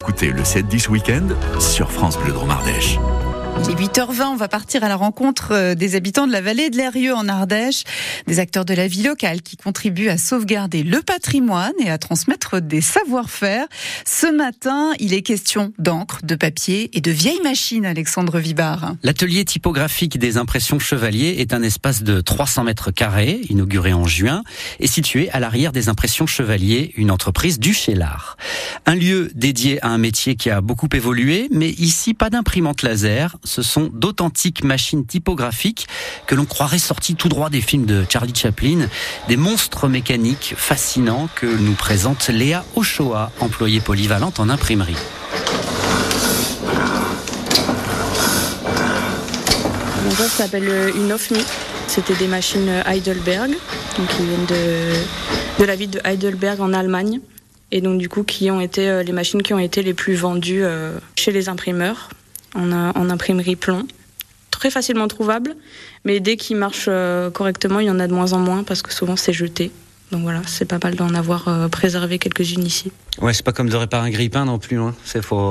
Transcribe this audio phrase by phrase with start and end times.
[0.00, 1.26] Écoutez le 7-10 Week-end
[1.58, 3.00] sur France Bleu Dromardèche.
[3.64, 6.70] Il est 8h20, on va partir à la rencontre euh, des habitants de la vallée
[6.70, 7.82] de l'Erieux en Ardèche,
[8.26, 12.60] des acteurs de la vie locale qui contribuent à sauvegarder le patrimoine et à transmettre
[12.60, 13.66] des savoir-faire.
[14.06, 18.94] Ce matin, il est question d'encre, de papier et de vieilles machines, Alexandre Vibard.
[19.02, 24.44] L'atelier typographique des impressions Chevalier est un espace de 300 mètres carrés, inauguré en juin,
[24.78, 28.36] et situé à l'arrière des impressions Chevalier, une entreprise du Chélard.
[28.86, 33.36] Un lieu dédié à un métier qui a beaucoup évolué, mais ici pas d'imprimante laser,
[33.48, 35.88] ce sont d'authentiques machines typographiques
[36.26, 38.86] que l'on croirait sorties tout droit des films de Charlie Chaplin,
[39.26, 44.96] des monstres mécaniques fascinants que nous présente Léa Ochoa, employée polyvalente en imprimerie.
[50.04, 51.44] Donc ça, s'appelle euh, une OFMI.
[51.86, 53.50] C'était des machines Heidelberg,
[53.96, 57.20] donc qui viennent de, de la ville de Heidelberg en Allemagne.
[57.70, 60.14] Et donc du coup qui ont été euh, les machines qui ont été les plus
[60.14, 62.08] vendues euh, chez les imprimeurs
[62.54, 63.86] en, en imprimerie plomb.
[64.50, 65.54] Très facilement trouvable,
[66.04, 68.82] mais dès qu'ils marchent euh, correctement, il y en a de moins en moins parce
[68.82, 69.70] que souvent c'est jeté.
[70.10, 72.90] Donc voilà, c'est pas mal d'en avoir euh, préservé quelques-unes ici.
[73.20, 74.78] Ouais, c'est pas comme de réparer un grippin non plus.
[74.78, 74.94] Hein.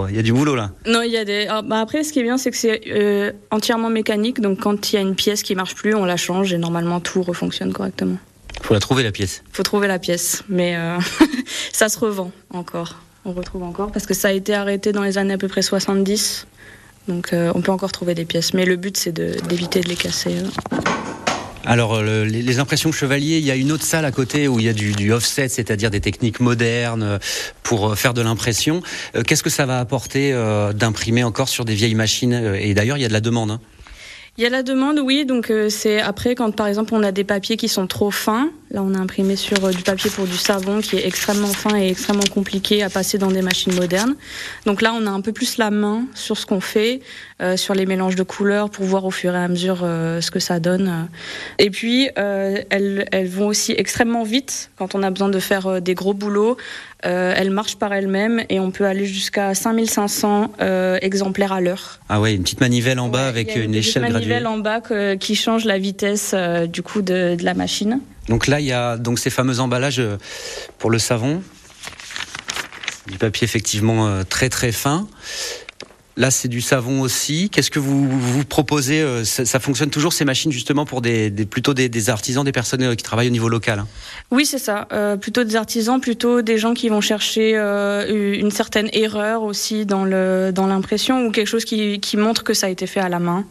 [0.10, 0.72] Il y a du boulot là.
[0.88, 1.46] Non, il y a des.
[1.48, 4.42] ah, bah après, ce qui est bien, c'est que c'est euh, entièrement mécanique.
[4.42, 7.00] Donc quand il y a une pièce qui marche plus, on la change et normalement
[7.00, 8.18] tout refonctionne correctement.
[8.64, 9.44] Faut la trouver la pièce.
[9.52, 10.98] Faut trouver la pièce, mais euh,
[11.72, 12.96] ça se revend encore.
[13.26, 15.62] On retrouve encore parce que ça a été arrêté dans les années à peu près
[15.62, 16.48] 70.
[17.08, 19.90] Donc euh, on peut encore trouver des pièces, mais le but c'est de- d'éviter de,
[19.90, 20.32] les casser.
[20.38, 20.80] euh.
[21.66, 24.48] Alors, euh, le- les, les impressions Chevalier, il y a une autre salle à côté
[24.48, 27.18] où il y a du, du offset, c'est-à-dire des techniques modernes euh,
[27.64, 28.82] pour faire de l'impression.
[29.26, 33.02] Qu'est-ce que ça va apporter euh, d'imprimer encore sur des vieilles machines Et d'ailleurs, il
[33.02, 33.52] y a de la demande.
[33.52, 33.60] hein.
[34.38, 35.26] Il y a la demande, oui.
[35.26, 38.52] Donc euh, c'est après quand par exemple on a des papiers qui sont trop fins.
[38.72, 41.76] Là on a imprimé sur euh, du papier pour du savon qui est extrêmement fin
[41.78, 44.16] et extrêmement compliqué à passer dans des machines modernes.
[44.66, 47.00] Donc là on a un peu plus la main sur ce qu'on fait,
[47.42, 50.32] euh, sur les mélanges de couleurs pour voir au fur et à mesure euh, ce
[50.32, 51.08] que ça donne.
[51.60, 55.82] Et puis euh, elles, elles vont aussi extrêmement vite quand on a besoin de faire
[55.82, 56.58] des gros boulots.
[57.06, 62.00] Euh, elles marchent par elles-mêmes et on peut aller jusqu'à 5500 euh, exemplaires à l'heure.
[62.10, 64.20] Ah ouais, une petite manivelle en bas avec une échelle graduée.
[64.20, 68.00] manivelle en bas que- qui change la vitesse euh, du coup de, de la machine.
[68.28, 70.18] Donc là, il y a donc ces fameux emballages euh,
[70.80, 71.42] pour le savon.
[73.08, 75.08] Du papier effectivement euh, très très fin.
[76.18, 77.50] Là, c'est du savon aussi.
[77.52, 81.76] Qu'est-ce que vous vous proposez euh, ça, fonctionne toujours ces machines justement pour des, plutôt
[81.76, 83.80] des, artisans, des personnes qui travaillent au niveau local.
[83.80, 83.88] hein?
[84.32, 84.88] Oui, c'est ça.
[85.22, 90.52] Plutôt des artisans, plutôt des gens qui vont chercher une certaine erreur aussi dans le
[90.52, 93.46] dans l'impression ou quelque chose qui montre que ça a été fait à la main,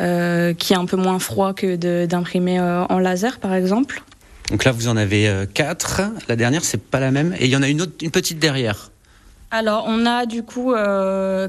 [0.00, 1.76] euh, qui est un peu moins froid que
[2.06, 4.02] d'imprimer euh, en laser, par exemple.
[4.50, 6.00] Donc là, vous en avez euh, quatre.
[6.28, 7.34] La dernière, c'est pas la même.
[7.38, 8.90] Et il y en a une autre, une petite derrière.
[9.50, 10.72] Alors, on a du coup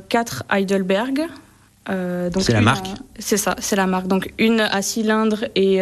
[0.09, 1.21] quatre Heidelberg.
[1.87, 2.87] C'est la marque
[3.17, 4.07] C'est ça, c'est la marque.
[4.07, 5.79] Donc une à cylindre et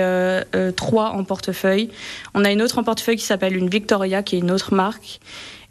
[0.75, 1.89] trois en portefeuille.
[2.35, 5.19] On a une autre en portefeuille qui s'appelle une Victoria, qui est une autre marque.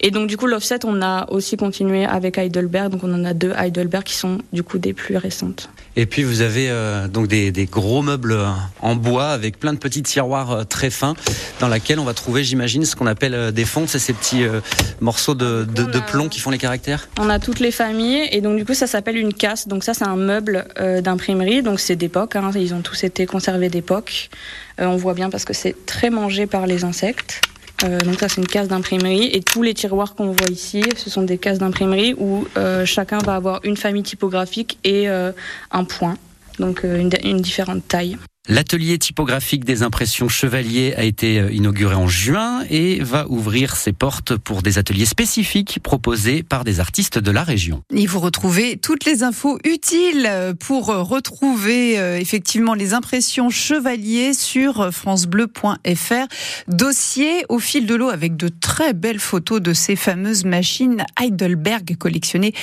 [0.02, 2.90] Et donc du coup l'offset, on a aussi continué avec Heidelberg.
[2.90, 5.68] Donc on en a deux Heidelberg qui sont du coup des plus récentes.
[5.96, 8.46] Et puis vous avez euh, donc des, des gros meubles euh,
[8.80, 11.14] en bois avec plein de petits tiroirs euh, très fins
[11.58, 14.60] dans lesquels on va trouver, j'imagine, ce qu'on appelle des fonds, c'est ces petits euh,
[15.00, 17.08] morceaux de, de- de plomb qui font les caractères.
[17.18, 19.68] On a toutes les familles et donc du coup ça s'appelle une casse.
[19.68, 21.62] Donc ça c'est un meuble euh, d'imprimerie.
[21.62, 22.36] Donc c'est d'époque.
[22.36, 22.50] hein.
[22.54, 24.30] Ils ont tous été conservés d'époque.
[24.78, 27.42] On voit bien parce que c'est très mangé par les insectes.
[27.84, 31.08] Euh, donc ça c'est une case d'imprimerie et tous les tiroirs qu'on voit ici, ce
[31.08, 35.32] sont des cases d'imprimerie où euh, chacun va avoir une famille typographique et euh,
[35.70, 36.16] un point.
[36.58, 38.16] Donc euh, une, une différente taille.
[38.48, 43.92] L'atelier typographique des impressions Chevalier a été euh, inauguré en juin et va ouvrir ses
[43.92, 47.82] portes pour des ateliers spécifiques proposés par des artistes de la région.
[47.94, 50.28] Et vous retrouvez toutes les infos utiles
[50.58, 56.26] pour retrouver euh, effectivement les impressions chevalier sur francebleu.fr.
[56.66, 61.96] Dossier au fil de l'eau avec de très belles photos de ces fameuses machines Heidelberg
[61.98, 62.54] collectionnées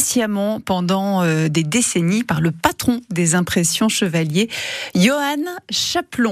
[0.00, 4.48] patiemment pendant euh, des décennies par le patron des impressions chevalier,
[4.94, 6.28] Johan Chaplon.